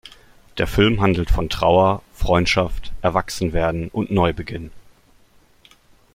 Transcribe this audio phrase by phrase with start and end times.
[0.57, 4.71] Der Film handelt von Trauer, Freundschaft, Erwachsenwerden und Neubeginn.